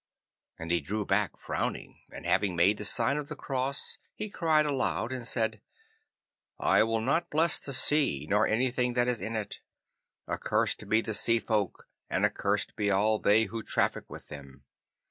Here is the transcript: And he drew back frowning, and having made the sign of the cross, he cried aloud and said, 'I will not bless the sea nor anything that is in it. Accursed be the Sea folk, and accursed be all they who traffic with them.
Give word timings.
And 0.57 0.71
he 0.71 0.81
drew 0.81 1.05
back 1.05 1.37
frowning, 1.37 1.99
and 2.09 2.25
having 2.25 2.55
made 2.55 2.77
the 2.79 2.85
sign 2.85 3.17
of 3.17 3.29
the 3.29 3.35
cross, 3.35 3.99
he 4.15 4.31
cried 4.31 4.65
aloud 4.65 5.13
and 5.13 5.27
said, 5.27 5.61
'I 6.59 6.85
will 6.85 7.01
not 7.01 7.29
bless 7.29 7.59
the 7.59 7.71
sea 7.71 8.25
nor 8.27 8.47
anything 8.47 8.93
that 8.93 9.07
is 9.07 9.21
in 9.21 9.35
it. 9.35 9.59
Accursed 10.27 10.89
be 10.89 11.01
the 11.01 11.13
Sea 11.13 11.37
folk, 11.37 11.87
and 12.09 12.25
accursed 12.25 12.75
be 12.75 12.89
all 12.89 13.19
they 13.19 13.43
who 13.43 13.61
traffic 13.61 14.09
with 14.09 14.29
them. 14.29 14.63